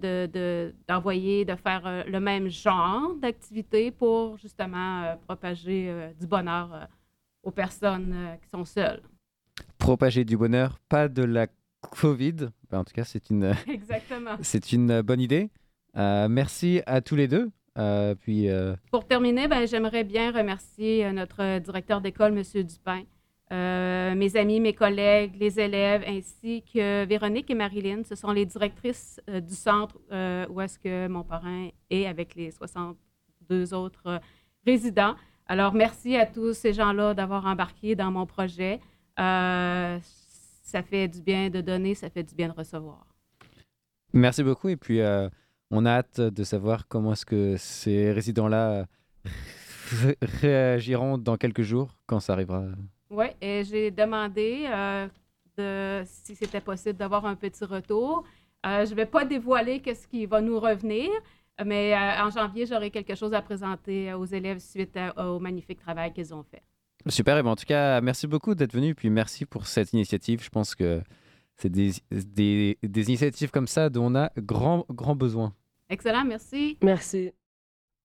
d'envoyer, 0.88 1.44
de, 1.44 1.54
faire 1.56 1.86
euh, 1.86 2.02
le 2.04 2.20
même 2.20 2.48
genre 2.48 3.14
d'activité 3.16 3.90
pour 3.90 4.38
justement 4.38 5.02
euh, 5.02 5.16
propager 5.26 5.90
euh, 5.90 6.10
du 6.18 6.26
bonheur 6.26 6.88
aux 7.42 7.50
personnes 7.50 8.14
qui 8.42 8.48
sont 8.48 8.64
seules. 8.64 9.02
Propager 9.78 10.24
du 10.24 10.36
bonheur, 10.36 10.78
pas 10.88 11.08
de 11.08 11.24
la 11.24 11.48
COVID. 12.00 12.48
Ben, 12.70 12.78
en 12.78 12.84
tout 12.84 12.94
cas, 12.94 13.04
c'est 13.04 13.30
une, 13.30 13.52
c'est 14.42 14.72
une 14.72 15.02
bonne 15.02 15.20
idée. 15.20 15.50
merci 15.94 16.80
à 16.86 17.00
tous 17.00 17.16
les 17.16 17.28
deux. 17.28 17.50
puis, 18.20 18.48
Pour 18.90 19.06
terminer, 19.06 19.48
ben, 19.48 19.66
j'aimerais 19.66 20.04
bien 20.04 20.30
remercier 20.30 21.12
notre 21.12 21.58
directeur 21.58 22.00
d'école, 22.00 22.38
M. 22.38 22.62
Dupin, 22.62 23.02
mes 23.52 24.36
amis, 24.36 24.60
mes 24.60 24.72
collègues, 24.72 25.36
les 25.38 25.60
élèves, 25.60 26.02
ainsi 26.06 26.62
que 26.62 27.04
Véronique 27.04 27.50
et 27.50 27.54
Marilyn. 27.54 28.02
Ce 28.04 28.14
sont 28.14 28.32
les 28.32 28.46
directrices 28.46 29.20
du 29.28 29.54
centre 29.54 29.96
où 30.50 30.60
est-ce 30.60 30.78
que 30.78 31.06
mon 31.08 31.22
parrain 31.22 31.68
est 31.90 32.06
avec 32.06 32.34
les 32.34 32.50
62 32.50 33.74
autres 33.74 34.20
résidents. 34.66 35.14
Alors, 35.46 35.74
merci 35.74 36.16
à 36.16 36.26
tous 36.26 36.54
ces 36.54 36.72
gens-là 36.72 37.14
d'avoir 37.14 37.44
embarqué 37.46 37.94
dans 37.94 38.10
mon 38.10 38.26
projet. 38.26 38.80
Euh, 39.18 39.98
ça 40.02 40.82
fait 40.82 41.08
du 41.08 41.20
bien 41.20 41.50
de 41.50 41.60
donner, 41.60 41.94
ça 41.94 42.08
fait 42.08 42.22
du 42.22 42.34
bien 42.34 42.48
de 42.48 42.54
recevoir. 42.54 43.06
Merci 44.12 44.42
beaucoup. 44.42 44.68
Et 44.68 44.76
puis, 44.76 45.00
euh, 45.00 45.28
on 45.70 45.84
a 45.84 45.90
hâte 45.90 46.20
de 46.20 46.44
savoir 46.44 46.88
comment 46.88 47.12
est-ce 47.12 47.26
que 47.26 47.56
ces 47.58 48.12
résidents-là 48.12 48.86
réagiront 50.22 51.18
dans 51.18 51.36
quelques 51.36 51.62
jours, 51.62 51.98
quand 52.06 52.20
ça 52.20 52.32
arrivera. 52.34 52.64
Oui, 53.12 53.26
et 53.40 53.62
j'ai 53.62 53.90
demandé 53.90 54.64
euh, 54.66 55.06
de, 55.58 56.02
si 56.06 56.34
c'était 56.34 56.62
possible 56.62 56.98
d'avoir 56.98 57.26
un 57.26 57.36
petit 57.36 57.64
retour. 57.64 58.24
je 58.64 58.90
ne 58.90 58.94
vais 58.94 59.06
pas 59.06 59.24
dévoiler 59.24 59.82
ce 59.84 60.06
qui 60.08 60.24
va 60.26 60.40
nous 60.40 60.58
revenir, 60.58 61.10
mais 61.62 61.94
en 61.94 62.30
janvier, 62.30 62.64
j'aurai 62.64 62.90
quelque 62.90 63.14
chose 63.14 63.34
à 63.34 63.42
présenter 63.42 64.14
aux 64.14 64.24
élèves 64.24 64.58
suite 64.58 64.98
au 65.18 65.38
magnifique 65.38 65.78
travail 65.78 66.12
qu'ils 66.12 66.32
ont 66.32 66.42
fait. 66.42 66.62
Super, 67.08 67.36
et 67.36 67.42
ben, 67.42 67.50
en 67.50 67.56
tout 67.56 67.66
cas, 67.66 68.00
merci 68.00 68.26
beaucoup 68.26 68.54
d'être 68.54 68.72
venu, 68.72 68.94
puis 68.94 69.10
merci 69.10 69.44
pour 69.44 69.66
cette 69.66 69.92
initiative. 69.92 70.42
Je 70.42 70.48
pense 70.48 70.74
que 70.74 71.02
c'est 71.56 71.68
des, 71.68 71.92
des, 72.10 72.78
des, 72.82 73.08
initiatives 73.08 73.50
comme 73.50 73.66
ça 73.66 73.90
dont 73.90 74.06
on 74.06 74.14
a 74.14 74.30
grand, 74.38 74.86
grand 74.88 75.16
besoin. 75.16 75.52
Excellent, 75.90 76.24
merci. 76.24 76.78
Merci. 76.82 77.32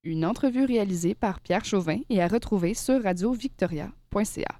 Une 0.03 0.25
entrevue 0.25 0.65
réalisée 0.65 1.15
par 1.15 1.39
Pierre 1.39 1.65
Chauvin 1.65 1.99
et 2.09 2.21
à 2.21 2.27
retrouver 2.27 2.73
sur 2.73 3.01
radiovictoria.ca. 3.01 4.51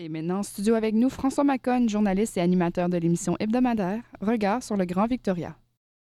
Et 0.00 0.08
maintenant, 0.08 0.38
en 0.38 0.42
studio 0.44 0.76
avec 0.76 0.94
nous, 0.94 1.10
François 1.10 1.42
Macon, 1.42 1.88
journaliste 1.88 2.36
et 2.36 2.40
animateur 2.40 2.88
de 2.88 2.96
l'émission 2.96 3.36
hebdomadaire 3.40 4.00
Regard 4.20 4.62
sur 4.62 4.76
le 4.76 4.84
Grand 4.84 5.08
Victoria. 5.08 5.56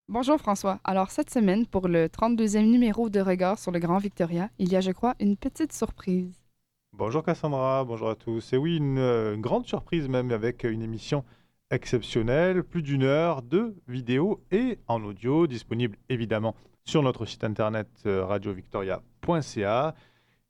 Bonjour 0.08 0.38
François. 0.38 0.80
Alors 0.84 1.10
cette 1.10 1.32
semaine, 1.32 1.66
pour 1.66 1.88
le 1.88 2.06
32e 2.06 2.70
numéro 2.70 3.10
de 3.10 3.20
Regard 3.20 3.58
sur 3.58 3.72
le 3.72 3.80
Grand 3.80 3.98
Victoria, 3.98 4.50
il 4.60 4.72
y 4.72 4.76
a, 4.76 4.82
je 4.82 4.92
crois, 4.92 5.16
une 5.20 5.36
petite 5.36 5.74
surprise. 5.74 6.32
Bonjour 6.94 7.24
Cassandra, 7.24 7.84
bonjour 7.84 8.12
à 8.12 8.16
tous. 8.16 8.54
Et 8.54 8.58
oui, 8.58 8.78
une, 8.78 9.00
euh, 9.00 9.36
grande 9.36 9.66
surprise 9.66 10.08
même 10.08 10.30
avec 10.30 10.64
une 10.64 10.84
émission 10.84 11.26
exceptionnelle, 11.72 12.64
plus 12.64 12.84
d'une 12.84 13.02
heure 13.02 13.42
de 13.42 13.74
vidéo 13.88 14.44
et 14.52 14.78
en 14.88 15.04
audio, 15.04 15.48
disponible 15.48 15.98
évidemment 16.08 16.54
sur 16.84 17.02
notre 17.02 17.26
site 17.26 17.44
internet 17.44 17.88
euh, 18.06 18.26
radiovictoria.ca. 18.26 19.96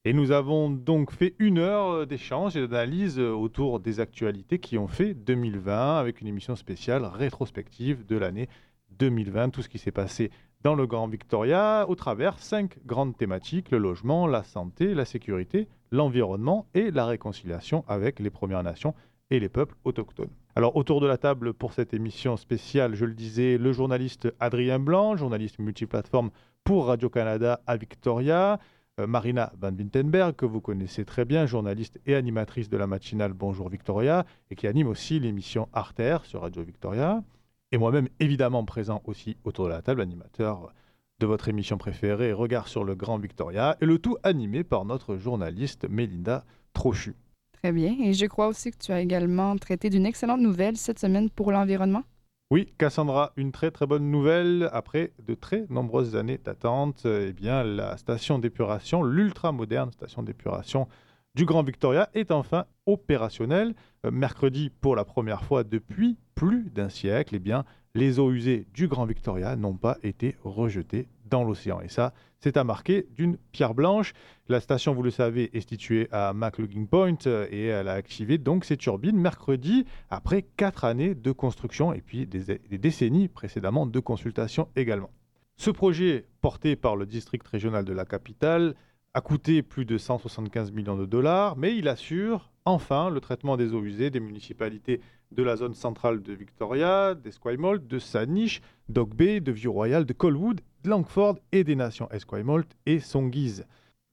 Et 0.03 0.13
nous 0.13 0.31
avons 0.31 0.71
donc 0.71 1.11
fait 1.11 1.35
une 1.37 1.59
heure 1.59 1.91
euh, 1.91 2.05
d'échange 2.07 2.57
et 2.57 2.67
d'analyse 2.67 3.19
autour 3.19 3.79
des 3.79 3.99
actualités 3.99 4.57
qui 4.57 4.79
ont 4.79 4.87
fait 4.87 5.13
2020 5.13 5.99
avec 5.99 6.21
une 6.21 6.27
émission 6.27 6.55
spéciale 6.55 7.05
rétrospective 7.05 8.03
de 8.07 8.17
l'année 8.17 8.49
2020, 8.97 9.51
tout 9.51 9.61
ce 9.61 9.69
qui 9.69 9.77
s'est 9.77 9.91
passé 9.91 10.31
dans 10.63 10.73
le 10.73 10.87
Grand 10.87 11.07
Victoria 11.07 11.85
au 11.87 11.93
travers 11.93 12.39
cinq 12.39 12.79
grandes 12.83 13.15
thématiques, 13.15 13.69
le 13.69 13.77
logement, 13.77 14.25
la 14.25 14.41
santé, 14.41 14.95
la 14.95 15.05
sécurité, 15.05 15.67
l'environnement 15.91 16.65
et 16.73 16.89
la 16.89 17.05
réconciliation 17.05 17.85
avec 17.87 18.19
les 18.19 18.31
Premières 18.31 18.63
Nations 18.63 18.95
et 19.29 19.39
les 19.39 19.49
peuples 19.49 19.75
autochtones. 19.83 20.31
Alors 20.55 20.75
autour 20.77 20.99
de 20.99 21.05
la 21.05 21.19
table 21.19 21.53
pour 21.53 21.73
cette 21.73 21.93
émission 21.93 22.37
spéciale, 22.37 22.95
je 22.95 23.05
le 23.05 23.13
disais, 23.13 23.59
le 23.59 23.71
journaliste 23.71 24.33
Adrien 24.39 24.79
Blanc, 24.79 25.15
journaliste 25.15 25.59
multiplateforme 25.59 26.31
pour 26.63 26.87
Radio-Canada 26.87 27.61
à 27.67 27.77
Victoria, 27.77 28.53
euh, 28.53 28.57
Marina 28.99 29.51
Van 29.59 29.71
Wintenberg, 29.71 30.35
que 30.35 30.45
vous 30.45 30.61
connaissez 30.61 31.05
très 31.05 31.25
bien, 31.25 31.45
journaliste 31.45 31.99
et 32.05 32.15
animatrice 32.15 32.69
de 32.69 32.77
la 32.77 32.87
matinale 32.87 33.33
Bonjour 33.33 33.69
Victoria, 33.69 34.25
et 34.49 34.55
qui 34.55 34.67
anime 34.67 34.87
aussi 34.87 35.19
l'émission 35.19 35.69
Arter 35.73 36.17
sur 36.23 36.41
Radio 36.41 36.63
Victoria 36.63 37.23
et 37.71 37.77
moi-même 37.77 38.09
évidemment 38.19 38.65
présent 38.65 39.01
aussi 39.05 39.37
autour 39.43 39.65
de 39.65 39.71
la 39.71 39.81
table, 39.81 40.01
animateur 40.01 40.73
de 41.19 41.25
votre 41.25 41.47
émission 41.47 41.77
préférée, 41.77 42.33
Regard 42.33 42.67
sur 42.67 42.83
le 42.83 42.95
Grand 42.95 43.17
Victoria, 43.17 43.77
et 43.79 43.85
le 43.85 43.99
tout 43.99 44.17
animé 44.23 44.63
par 44.63 44.85
notre 44.85 45.17
journaliste 45.17 45.87
Mélinda 45.89 46.45
Trochu. 46.73 47.15
Très 47.61 47.71
bien, 47.71 47.95
et 48.01 48.13
je 48.13 48.25
crois 48.25 48.47
aussi 48.47 48.71
que 48.71 48.77
tu 48.77 48.91
as 48.91 49.01
également 49.01 49.55
traité 49.55 49.89
d'une 49.89 50.05
excellente 50.05 50.41
nouvelle 50.41 50.77
cette 50.77 50.99
semaine 50.99 51.29
pour 51.29 51.51
l'environnement. 51.51 52.03
Oui, 52.51 52.73
Cassandra, 52.77 53.31
une 53.37 53.53
très 53.53 53.71
très 53.71 53.87
bonne 53.87 54.11
nouvelle. 54.11 54.69
Après 54.73 55.13
de 55.25 55.35
très 55.35 55.65
nombreuses 55.69 56.17
années 56.17 56.37
d'attente, 56.37 57.05
eh 57.05 57.31
bien, 57.31 57.63
la 57.63 57.95
station 57.95 58.39
d'épuration, 58.39 59.03
l'ultra 59.03 59.53
moderne 59.53 59.89
station 59.93 60.21
d'épuration 60.21 60.89
du 61.33 61.45
Grand 61.45 61.63
Victoria 61.63 62.09
est 62.13 62.29
enfin 62.29 62.65
opérationnelle. 62.85 63.73
Euh, 64.05 64.11
mercredi, 64.11 64.69
pour 64.69 64.97
la 64.97 65.05
première 65.05 65.45
fois 65.45 65.63
depuis 65.63 66.17
plus 66.35 66.69
d'un 66.71 66.89
siècle, 66.89 67.35
eh 67.37 67.39
bien, 67.39 67.63
les 67.93 68.19
eaux 68.19 68.31
usées 68.31 68.65
du 68.73 68.87
Grand 68.87 69.05
Victoria 69.05 69.55
n'ont 69.55 69.75
pas 69.75 69.97
été 70.03 70.35
rejetées 70.43 71.07
dans 71.29 71.43
l'océan. 71.43 71.81
Et 71.81 71.87
ça, 71.87 72.13
c'est 72.39 72.57
à 72.57 72.63
marquer 72.63 73.07
d'une 73.15 73.37
pierre 73.51 73.73
blanche. 73.73 74.13
La 74.49 74.59
station, 74.59 74.93
vous 74.93 75.03
le 75.03 75.11
savez, 75.11 75.55
est 75.55 75.67
située 75.67 76.07
à 76.11 76.33
McLoughlin 76.33 76.85
Point 76.85 77.17
euh, 77.27 77.47
et 77.49 77.65
elle 77.65 77.87
a 77.87 77.93
activé 77.93 78.37
donc 78.37 78.65
ses 78.65 78.77
turbines 78.77 79.17
mercredi 79.17 79.85
après 80.09 80.41
quatre 80.41 80.83
années 80.83 81.15
de 81.15 81.31
construction 81.31 81.93
et 81.93 82.01
puis 82.01 82.27
des, 82.27 82.59
des 82.59 82.77
décennies 82.77 83.27
précédemment 83.27 83.85
de 83.85 83.99
consultation 83.99 84.67
également. 84.75 85.09
Ce 85.57 85.69
projet, 85.69 86.25
porté 86.41 86.75
par 86.75 86.95
le 86.95 87.05
district 87.05 87.47
régional 87.47 87.85
de 87.85 87.93
la 87.93 88.05
capitale, 88.05 88.75
a 89.13 89.21
coûté 89.21 89.61
plus 89.61 89.85
de 89.85 89.97
175 89.97 90.71
millions 90.71 90.95
de 90.95 91.05
dollars, 91.05 91.57
mais 91.57 91.75
il 91.75 91.87
assure 91.87 92.51
enfin 92.65 93.09
le 93.09 93.19
traitement 93.19 93.57
des 93.57 93.73
eaux 93.73 93.83
usées 93.83 94.09
des 94.09 94.19
municipalités 94.19 95.01
de 95.31 95.43
la 95.43 95.55
zone 95.55 95.73
centrale 95.73 96.21
de 96.21 96.33
Victoria, 96.33 97.15
d'Esquimalt, 97.15 97.87
de 97.87 97.99
Saanich, 97.99 98.61
d'Oak 98.89 99.15
Bay, 99.15 99.39
de 99.39 99.51
Vieux-Royal, 99.51 100.05
de 100.05 100.13
Colwood, 100.13 100.61
de 100.83 100.89
Langford 100.89 101.39
et 101.51 101.63
des 101.63 101.75
nations 101.75 102.09
Esquimalt 102.11 102.67
et 102.85 102.99
Songhees. 102.99 103.63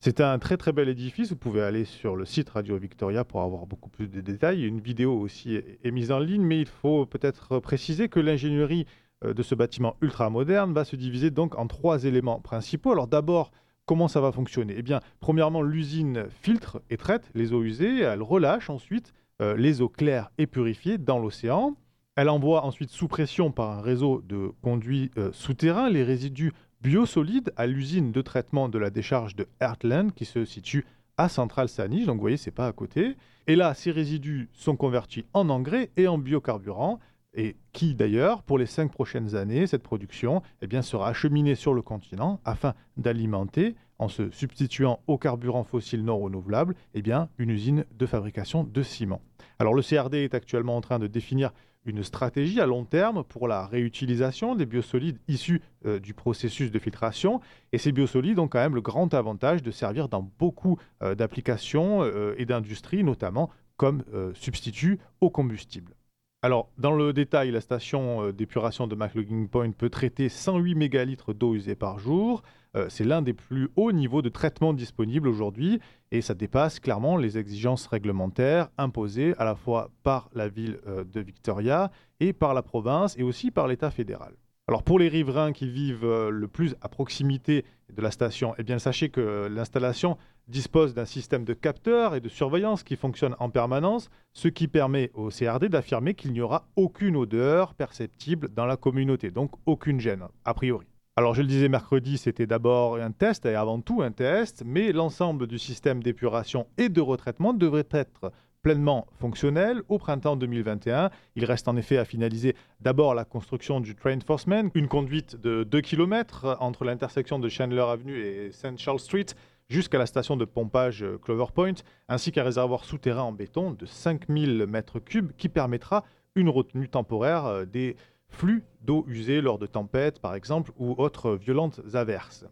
C'est 0.00 0.20
un 0.20 0.38
très 0.38 0.56
très 0.56 0.72
bel 0.72 0.88
édifice. 0.88 1.30
Vous 1.30 1.36
pouvez 1.36 1.60
aller 1.60 1.84
sur 1.84 2.14
le 2.14 2.24
site 2.24 2.50
Radio 2.50 2.76
Victoria 2.78 3.24
pour 3.24 3.42
avoir 3.42 3.66
beaucoup 3.66 3.90
plus 3.90 4.08
de 4.08 4.20
détails. 4.20 4.64
Une 4.64 4.80
vidéo 4.80 5.18
aussi 5.18 5.56
est 5.56 5.90
mise 5.90 6.12
en 6.12 6.20
ligne, 6.20 6.42
mais 6.42 6.60
il 6.60 6.68
faut 6.68 7.04
peut-être 7.04 7.58
préciser 7.58 8.08
que 8.08 8.20
l'ingénierie 8.20 8.86
euh, 9.24 9.34
de 9.34 9.42
ce 9.42 9.56
bâtiment 9.56 9.96
ultra 10.00 10.30
moderne 10.30 10.72
va 10.72 10.84
se 10.84 10.94
diviser 10.94 11.30
donc 11.32 11.58
en 11.58 11.66
trois 11.66 12.04
éléments 12.04 12.40
principaux. 12.40 12.92
Alors 12.92 13.08
d'abord, 13.08 13.50
Comment 13.88 14.06
ça 14.06 14.20
va 14.20 14.32
fonctionner 14.32 14.74
Eh 14.76 14.82
bien, 14.82 15.00
premièrement, 15.18 15.62
l'usine 15.62 16.26
filtre 16.42 16.82
et 16.90 16.98
traite 16.98 17.30
les 17.34 17.54
eaux 17.54 17.62
usées. 17.62 18.00
Elle 18.00 18.22
relâche 18.22 18.68
ensuite 18.68 19.14
euh, 19.40 19.56
les 19.56 19.80
eaux 19.80 19.88
claires 19.88 20.30
et 20.36 20.46
purifiées 20.46 20.98
dans 20.98 21.18
l'océan. 21.18 21.74
Elle 22.14 22.28
envoie 22.28 22.66
ensuite 22.66 22.90
sous 22.90 23.08
pression 23.08 23.50
par 23.50 23.70
un 23.70 23.80
réseau 23.80 24.20
de 24.20 24.52
conduits 24.60 25.10
euh, 25.16 25.32
souterrains 25.32 25.88
les 25.88 26.04
résidus 26.04 26.52
biosolides 26.82 27.50
à 27.56 27.66
l'usine 27.66 28.12
de 28.12 28.20
traitement 28.20 28.68
de 28.68 28.78
la 28.78 28.90
décharge 28.90 29.34
de 29.34 29.48
Heartland 29.58 30.12
qui 30.12 30.26
se 30.26 30.44
situe 30.44 30.84
à 31.16 31.30
Central 31.30 31.70
Saanich. 31.70 32.04
Donc 32.04 32.16
vous 32.16 32.20
voyez, 32.20 32.36
c'est 32.36 32.50
pas 32.50 32.66
à 32.66 32.72
côté. 32.72 33.16
Et 33.46 33.56
là, 33.56 33.72
ces 33.72 33.90
résidus 33.90 34.50
sont 34.52 34.76
convertis 34.76 35.24
en 35.32 35.48
engrais 35.48 35.92
et 35.96 36.08
en 36.08 36.18
biocarburant 36.18 36.98
et 37.38 37.56
qui 37.72 37.94
d'ailleurs, 37.94 38.42
pour 38.42 38.58
les 38.58 38.66
cinq 38.66 38.90
prochaines 38.90 39.36
années, 39.36 39.68
cette 39.68 39.84
production 39.84 40.42
eh 40.60 40.82
sera 40.82 41.08
acheminée 41.08 41.54
sur 41.54 41.72
le 41.72 41.82
continent 41.82 42.40
afin 42.44 42.74
d'alimenter, 42.96 43.76
en 44.00 44.08
se 44.08 44.30
substituant 44.32 45.00
aux 45.06 45.18
carburants 45.18 45.62
fossiles 45.62 46.04
non 46.04 46.18
renouvelables, 46.18 46.74
eh 46.94 47.02
une 47.38 47.50
usine 47.50 47.84
de 47.96 48.06
fabrication 48.06 48.64
de 48.64 48.82
ciment. 48.82 49.22
Alors 49.60 49.72
le 49.72 49.82
CRD 49.82 50.14
est 50.18 50.34
actuellement 50.34 50.76
en 50.76 50.80
train 50.80 50.98
de 50.98 51.06
définir 51.06 51.52
une 51.84 52.02
stratégie 52.02 52.60
à 52.60 52.66
long 52.66 52.84
terme 52.84 53.22
pour 53.22 53.46
la 53.46 53.66
réutilisation 53.66 54.56
des 54.56 54.66
biosolides 54.66 55.20
issus 55.28 55.62
euh, 55.86 56.00
du 56.00 56.14
processus 56.14 56.72
de 56.72 56.78
filtration. 56.80 57.40
Et 57.72 57.78
ces 57.78 57.92
biosolides 57.92 58.40
ont 58.40 58.48
quand 58.48 58.58
même 58.58 58.74
le 58.74 58.80
grand 58.80 59.14
avantage 59.14 59.62
de 59.62 59.70
servir 59.70 60.08
dans 60.08 60.28
beaucoup 60.38 60.76
euh, 61.02 61.14
d'applications 61.14 62.02
euh, 62.02 62.34
et 62.36 62.46
d'industries, 62.46 63.04
notamment 63.04 63.48
comme 63.76 64.02
substitut 64.34 64.98
au 65.20 65.30
combustible. 65.30 65.94
Alors, 66.40 66.70
dans 66.78 66.92
le 66.92 67.12
détail, 67.12 67.50
la 67.50 67.60
station 67.60 68.22
euh, 68.22 68.32
d'épuration 68.32 68.86
de 68.86 68.94
McLaughlin 68.94 69.46
Point 69.46 69.72
peut 69.72 69.90
traiter 69.90 70.28
108 70.28 70.76
mégalitres 70.76 71.34
d'eau 71.34 71.56
usée 71.56 71.74
par 71.74 71.98
jour. 71.98 72.42
Euh, 72.76 72.86
c'est 72.88 73.02
l'un 73.02 73.22
des 73.22 73.32
plus 73.32 73.70
hauts 73.74 73.90
niveaux 73.90 74.22
de 74.22 74.28
traitement 74.28 74.72
disponibles 74.72 75.26
aujourd'hui 75.26 75.80
et 76.12 76.20
ça 76.20 76.34
dépasse 76.34 76.78
clairement 76.78 77.16
les 77.16 77.38
exigences 77.38 77.88
réglementaires 77.88 78.68
imposées 78.78 79.34
à 79.38 79.44
la 79.44 79.56
fois 79.56 79.90
par 80.04 80.30
la 80.32 80.46
ville 80.46 80.78
euh, 80.86 81.02
de 81.02 81.20
Victoria 81.20 81.90
et 82.20 82.32
par 82.32 82.54
la 82.54 82.62
province 82.62 83.18
et 83.18 83.24
aussi 83.24 83.50
par 83.50 83.66
l'État 83.66 83.90
fédéral. 83.90 84.34
Alors 84.68 84.84
pour 84.84 85.00
les 85.00 85.08
riverains 85.08 85.52
qui 85.52 85.68
vivent 85.68 86.06
le 86.06 86.46
plus 86.46 86.76
à 86.82 86.90
proximité 86.90 87.64
de 87.90 88.02
la 88.02 88.10
station, 88.10 88.54
eh 88.58 88.78
sachez 88.78 89.08
que 89.08 89.48
l'installation 89.50 90.18
dispose 90.48 90.94
d'un 90.94 91.04
système 91.04 91.44
de 91.44 91.54
capteurs 91.54 92.14
et 92.14 92.20
de 92.20 92.28
surveillance 92.28 92.82
qui 92.82 92.96
fonctionne 92.96 93.36
en 93.38 93.50
permanence, 93.50 94.10
ce 94.32 94.48
qui 94.48 94.66
permet 94.66 95.10
au 95.14 95.28
CRD 95.28 95.68
d'affirmer 95.68 96.14
qu'il 96.14 96.32
n'y 96.32 96.40
aura 96.40 96.66
aucune 96.76 97.16
odeur 97.16 97.74
perceptible 97.74 98.48
dans 98.48 98.66
la 98.66 98.76
communauté, 98.76 99.30
donc 99.30 99.52
aucune 99.66 100.00
gêne, 100.00 100.24
a 100.44 100.54
priori. 100.54 100.86
Alors 101.16 101.34
je 101.34 101.42
le 101.42 101.48
disais 101.48 101.68
mercredi, 101.68 102.16
c'était 102.16 102.46
d'abord 102.46 102.96
un 102.96 103.10
test 103.10 103.44
et 103.44 103.54
avant 103.54 103.80
tout 103.80 104.02
un 104.02 104.12
test, 104.12 104.62
mais 104.64 104.92
l'ensemble 104.92 105.48
du 105.48 105.58
système 105.58 106.02
d'épuration 106.02 106.68
et 106.78 106.88
de 106.88 107.00
retraitement 107.00 107.52
devrait 107.52 107.88
être 107.90 108.30
pleinement 108.62 109.06
fonctionnel 109.18 109.82
au 109.88 109.98
printemps 109.98 110.36
2021. 110.36 111.10
Il 111.36 111.44
reste 111.44 111.68
en 111.68 111.76
effet 111.76 111.98
à 111.98 112.04
finaliser 112.04 112.54
d'abord 112.80 113.14
la 113.14 113.24
construction 113.24 113.80
du 113.80 113.94
Train 113.94 114.16
Enforcement, 114.16 114.70
une 114.74 114.88
conduite 114.88 115.36
de 115.36 115.64
2 115.64 115.80
km 115.80 116.56
entre 116.60 116.84
l'intersection 116.84 117.38
de 117.38 117.48
Chandler 117.48 117.80
Avenue 117.80 118.20
et 118.20 118.52
St. 118.52 118.78
Charles 118.78 119.00
Street 119.00 119.26
jusqu'à 119.68 119.98
la 119.98 120.06
station 120.06 120.36
de 120.36 120.44
pompage 120.44 121.04
Clover 121.22 121.52
Point, 121.54 121.74
ainsi 122.08 122.32
qu'un 122.32 122.44
réservoir 122.44 122.84
souterrain 122.84 123.22
en 123.22 123.32
béton 123.32 123.72
de 123.72 123.86
5000 123.86 124.62
m3 124.62 125.32
qui 125.36 125.48
permettra 125.48 126.04
une 126.34 126.48
retenue 126.48 126.88
temporaire 126.88 127.46
euh, 127.46 127.64
des 127.64 127.96
flux 128.28 128.64
d'eau 128.82 129.04
usée 129.08 129.40
lors 129.40 129.58
de 129.58 129.66
tempêtes, 129.66 130.20
par 130.20 130.34
exemple, 130.34 130.72
ou 130.78 130.94
autres 130.98 131.34
violentes 131.34 131.80
averses. 131.94 132.46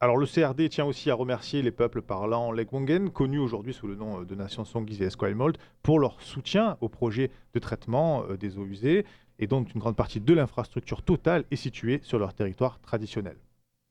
Alors 0.00 0.18
le 0.18 0.26
CRD 0.26 0.68
tient 0.68 0.84
aussi 0.84 1.10
à 1.10 1.14
remercier 1.14 1.62
les 1.62 1.70
peuples 1.70 2.02
parlants 2.02 2.52
Legwongen, 2.52 3.10
connus 3.10 3.38
aujourd'hui 3.38 3.72
sous 3.72 3.86
le 3.86 3.94
nom 3.94 4.20
euh, 4.20 4.24
de 4.24 4.34
Nation 4.34 4.64
Songis 4.64 5.02
et 5.02 5.06
Esquimalt, 5.06 5.58
pour 5.82 5.98
leur 5.98 6.20
soutien 6.20 6.76
au 6.80 6.88
projet 6.88 7.30
de 7.54 7.58
traitement 7.58 8.24
euh, 8.28 8.36
des 8.36 8.58
eaux 8.58 8.66
usées, 8.66 9.04
et 9.38 9.46
dont 9.46 9.64
une 9.64 9.80
grande 9.80 9.96
partie 9.96 10.20
de 10.20 10.34
l'infrastructure 10.34 11.02
totale 11.02 11.44
est 11.50 11.56
située 11.56 12.00
sur 12.02 12.18
leur 12.18 12.34
territoire 12.34 12.80
traditionnel. 12.80 13.36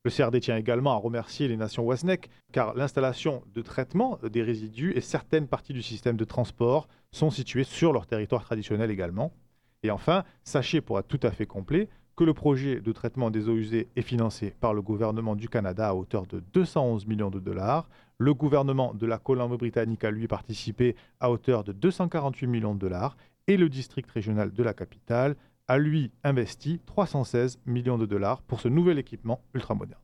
Le 0.05 0.12
CRD 0.12 0.39
tient 0.39 0.55
également 0.55 0.91
à 0.91 0.97
remercier 0.97 1.47
les 1.47 1.57
nations 1.57 1.83
Wasnek, 1.83 2.29
car 2.51 2.75
l'installation 2.75 3.41
de 3.55 3.63
traitement 3.63 4.19
des 4.21 4.43
résidus 4.43 4.93
et 4.95 5.01
certaines 5.01 5.47
parties 5.47 5.74
du 5.74 5.81
système 5.81 6.15
de 6.15 6.24
transport 6.24 6.88
sont 7.12 7.31
situées 7.31 7.63
sur 7.63 7.91
leur 7.91 8.05
territoire 8.05 8.43
traditionnel 8.43 8.91
également. 8.91 9.33
Et 9.81 9.89
enfin, 9.89 10.24
sachez 10.43 10.79
pour 10.79 11.00
être 11.00 11.07
tout 11.07 11.19
à 11.24 11.31
fait 11.31 11.47
complet 11.47 11.89
que 12.15 12.24
le 12.24 12.35
projet 12.35 12.81
de 12.81 12.91
traitement 12.91 13.31
des 13.31 13.50
eaux 13.50 13.55
usées 13.55 13.88
est 13.95 14.03
financé 14.03 14.53
par 14.59 14.75
le 14.75 14.83
gouvernement 14.83 15.35
du 15.35 15.50
Canada 15.50 15.89
à 15.89 15.95
hauteur 15.95 16.27
de 16.27 16.39
211 16.53 17.07
millions 17.07 17.31
de 17.31 17.39
dollars. 17.39 17.89
Le 18.19 18.35
gouvernement 18.35 18.93
de 18.93 19.07
la 19.07 19.17
Colombie-Britannique 19.17 20.03
a 20.03 20.12
lui 20.12 20.27
participé 20.27 20.95
à 21.19 21.31
hauteur 21.31 21.63
de 21.63 21.71
248 21.71 22.45
millions 22.45 22.75
de 22.75 22.79
dollars 22.79 23.17
et 23.47 23.57
le 23.57 23.69
district 23.69 24.12
régional 24.12 24.53
de 24.53 24.62
la 24.62 24.75
capitale 24.75 25.35
a 25.67 25.77
lui 25.77 26.12
investi 26.24 26.79
316 26.86 27.60
millions 27.65 27.98
de 27.98 28.05
dollars 28.05 28.41
pour 28.43 28.60
ce 28.60 28.67
nouvel 28.67 29.00
équipement 29.00 29.41
ultramoderne. 29.53 30.01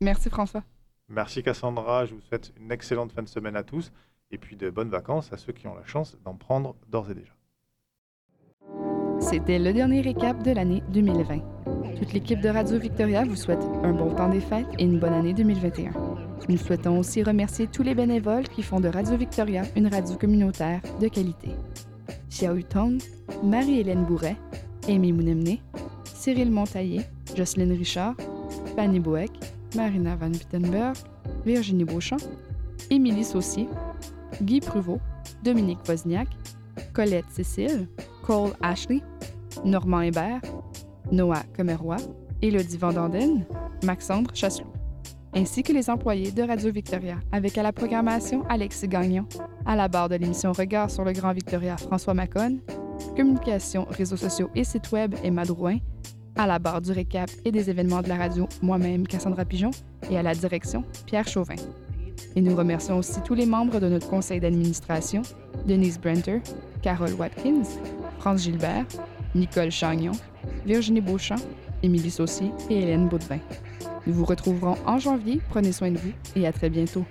Merci 0.00 0.30
François. 0.30 0.64
Merci 1.08 1.42
Cassandra, 1.42 2.06
je 2.06 2.14
vous 2.14 2.20
souhaite 2.20 2.52
une 2.58 2.72
excellente 2.72 3.12
fin 3.12 3.22
de 3.22 3.28
semaine 3.28 3.56
à 3.56 3.62
tous 3.62 3.92
et 4.30 4.38
puis 4.38 4.56
de 4.56 4.70
bonnes 4.70 4.88
vacances 4.88 5.32
à 5.32 5.36
ceux 5.36 5.52
qui 5.52 5.66
ont 5.66 5.74
la 5.74 5.84
chance 5.84 6.16
d'en 6.24 6.34
prendre 6.34 6.74
d'ores 6.88 7.10
et 7.10 7.14
déjà. 7.14 7.32
C'était 9.20 9.58
le 9.58 9.72
dernier 9.72 10.00
récap 10.00 10.42
de 10.42 10.50
l'année 10.50 10.82
2020. 10.88 11.38
Toute 11.96 12.12
l'équipe 12.12 12.40
de 12.40 12.48
Radio 12.48 12.78
Victoria 12.78 13.24
vous 13.24 13.36
souhaite 13.36 13.62
un 13.82 13.92
bon 13.92 14.12
temps 14.14 14.28
des 14.28 14.40
fêtes 14.40 14.66
et 14.78 14.84
une 14.84 14.98
bonne 14.98 15.12
année 15.12 15.32
2021. 15.32 15.92
Nous 16.48 16.56
souhaitons 16.56 16.98
aussi 16.98 17.22
remercier 17.22 17.68
tous 17.68 17.84
les 17.84 17.94
bénévoles 17.94 18.48
qui 18.48 18.62
font 18.62 18.80
de 18.80 18.88
Radio 18.88 19.16
Victoria 19.16 19.62
une 19.76 19.86
radio 19.86 20.16
communautaire 20.16 20.80
de 21.00 21.06
qualité. 21.06 21.50
Xiao 22.30 22.60
Tong, 22.62 23.00
Marie-Hélène 23.44 24.04
Bourret, 24.04 24.36
Amy 24.88 25.12
Mounemné, 25.12 25.62
Cyril 26.04 26.50
Montaillé, 26.50 27.02
Jocelyne 27.36 27.72
Richard, 27.72 28.14
Fanny 28.76 29.00
Boeck, 29.00 29.30
Marina 29.76 30.16
Van 30.16 30.30
Wittenberg, 30.30 30.96
Virginie 31.44 31.84
Beauchamp, 31.84 32.18
Émilie 32.90 33.24
Saucier, 33.24 33.68
Guy 34.42 34.60
Pruvot, 34.60 35.00
Dominique 35.42 35.80
Wozniak, 35.88 36.28
Colette 36.92 37.30
Cécile, 37.30 37.88
Cole 38.22 38.52
Ashley, 38.62 39.02
Normand 39.64 40.02
Hébert, 40.02 40.40
Noah 41.10 41.42
Comeroy, 41.56 41.96
Élodie 42.40 42.76
Vandanden, 42.76 43.44
Maxandre 43.84 44.34
Chasselou, 44.34 44.72
ainsi 45.34 45.62
que 45.62 45.72
les 45.72 45.88
employés 45.90 46.32
de 46.32 46.42
Radio 46.42 46.72
Victoria, 46.72 47.18
avec 47.30 47.56
à 47.56 47.62
la 47.62 47.72
programmation 47.72 48.44
Alexis 48.48 48.88
Gagnon, 48.88 49.26
à 49.64 49.76
la 49.76 49.88
barre 49.88 50.08
de 50.08 50.16
l'émission 50.16 50.52
Regard 50.52 50.90
sur 50.90 51.04
le 51.04 51.12
Grand 51.12 51.32
Victoria 51.32 51.76
François 51.76 52.14
Macon, 52.14 52.58
communication, 53.16 53.86
réseaux 53.90 54.16
sociaux 54.16 54.50
et 54.54 54.64
site 54.64 54.90
web 54.92 55.14
Emma 55.22 55.44
Drouin, 55.44 55.78
à 56.36 56.46
la 56.46 56.58
barre 56.58 56.80
du 56.80 56.92
récap 56.92 57.30
et 57.44 57.52
des 57.52 57.70
événements 57.70 58.02
de 58.02 58.08
la 58.08 58.16
radio 58.16 58.48
moi-même 58.62 59.06
Cassandra 59.06 59.44
Pigeon 59.44 59.70
et 60.10 60.16
à 60.16 60.22
la 60.22 60.34
direction 60.34 60.84
Pierre 61.06 61.28
Chauvin. 61.28 61.56
Et 62.34 62.40
nous 62.40 62.56
remercions 62.56 62.98
aussi 62.98 63.20
tous 63.22 63.34
les 63.34 63.46
membres 63.46 63.80
de 63.80 63.88
notre 63.88 64.08
conseil 64.08 64.40
d'administration, 64.40 65.22
Denise 65.66 65.98
Brenter, 65.98 66.40
Carole 66.80 67.12
Watkins, 67.14 67.64
France 68.18 68.42
Gilbert, 68.42 68.86
Nicole 69.34 69.70
Chagnon, 69.70 70.12
Virginie 70.64 71.00
Beauchamp, 71.00 71.40
Émilie 71.82 72.10
Saucier 72.10 72.50
et 72.70 72.82
Hélène 72.82 73.08
Baudevin. 73.08 73.38
Nous 74.06 74.14
vous 74.14 74.24
retrouverons 74.24 74.76
en 74.86 74.98
janvier. 74.98 75.40
Prenez 75.50 75.72
soin 75.72 75.90
de 75.90 75.98
vous 75.98 76.12
et 76.36 76.46
à 76.46 76.52
très 76.52 76.70
bientôt. 76.70 77.04